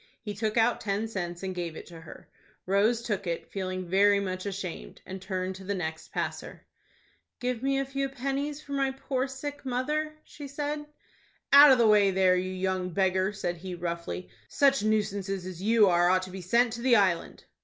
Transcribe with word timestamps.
He 0.19 0.33
took 0.33 0.57
out 0.57 0.81
ten 0.81 1.07
cents, 1.07 1.43
and 1.43 1.53
gave 1.53 1.75
it 1.75 1.85
to 1.85 2.01
her. 2.01 2.27
Rose 2.65 3.03
took 3.03 3.27
it, 3.27 3.51
feeling 3.51 3.85
very 3.87 4.19
much 4.19 4.47
ashamed, 4.47 4.99
and 5.05 5.21
turned 5.21 5.53
to 5.57 5.63
the 5.63 5.75
next 5.75 6.11
passer. 6.11 6.65
"Give 7.39 7.61
me 7.61 7.77
a 7.77 7.85
few 7.85 8.09
pennies 8.09 8.59
for 8.63 8.71
my 8.71 8.89
poor 8.89 9.27
sick 9.27 9.63
mother," 9.63 10.15
she 10.23 10.47
said. 10.47 10.87
"Out 11.53 11.71
of 11.71 11.77
the 11.77 11.85
way 11.85 12.09
there, 12.09 12.35
you 12.35 12.49
young 12.49 12.89
beggar!" 12.89 13.31
said 13.31 13.57
he, 13.57 13.75
roughly. 13.75 14.31
"Such 14.49 14.81
nuisances 14.81 15.45
as 15.45 15.61
you 15.61 15.87
are 15.87 16.09
ought 16.09 16.23
to 16.23 16.31
be 16.31 16.41
sent 16.41 16.73
to 16.73 16.81
the 16.81 16.95
Island." 16.95 17.43